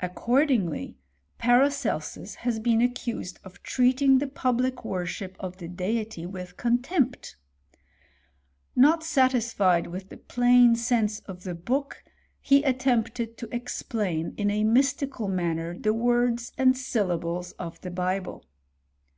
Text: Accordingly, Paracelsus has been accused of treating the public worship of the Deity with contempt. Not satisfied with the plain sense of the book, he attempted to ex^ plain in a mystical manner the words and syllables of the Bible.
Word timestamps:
Accordingly, 0.00 0.96
Paracelsus 1.36 2.34
has 2.36 2.58
been 2.58 2.80
accused 2.80 3.38
of 3.44 3.62
treating 3.62 4.16
the 4.16 4.26
public 4.26 4.86
worship 4.86 5.36
of 5.38 5.58
the 5.58 5.68
Deity 5.68 6.24
with 6.24 6.56
contempt. 6.56 7.36
Not 8.74 9.04
satisfied 9.04 9.86
with 9.88 10.08
the 10.08 10.16
plain 10.16 10.76
sense 10.76 11.20
of 11.26 11.42
the 11.42 11.54
book, 11.54 12.02
he 12.40 12.62
attempted 12.62 13.36
to 13.36 13.48
ex^ 13.48 13.86
plain 13.86 14.32
in 14.38 14.50
a 14.50 14.64
mystical 14.64 15.28
manner 15.28 15.76
the 15.78 15.92
words 15.92 16.54
and 16.56 16.74
syllables 16.74 17.52
of 17.58 17.78
the 17.82 17.90
Bible. 17.90 18.46